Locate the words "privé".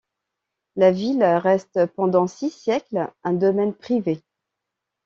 3.75-4.19